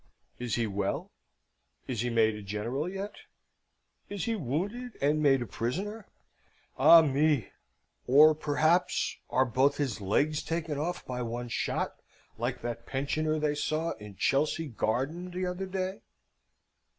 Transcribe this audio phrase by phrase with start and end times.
[0.39, 1.11] Is he well?
[1.87, 3.13] Is he made a General yet?
[4.09, 6.07] Is he wounded and made a prisoner?
[6.75, 7.51] ah me!
[8.07, 12.01] or, perhaps, are both his legs taken off by one shot,
[12.39, 16.01] like that pensioner they saw in Chelsea Garden t'other day?